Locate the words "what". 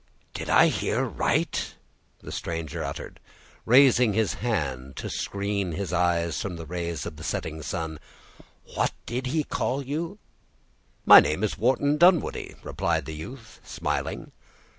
8.73-8.93